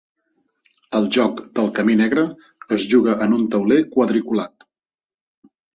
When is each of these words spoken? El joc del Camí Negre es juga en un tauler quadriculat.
El 0.99 1.05
joc 1.17 1.43
del 1.59 1.69
Camí 1.81 1.97
Negre 2.01 2.25
es 2.79 2.89
juga 2.95 3.17
en 3.27 3.39
un 3.41 3.47
tauler 3.55 3.81
quadriculat. 3.95 4.71